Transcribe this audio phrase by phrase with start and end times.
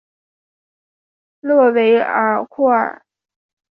[1.41, 3.05] 勒韦尔库尔。